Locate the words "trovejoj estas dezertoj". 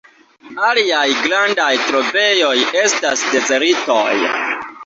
1.89-4.13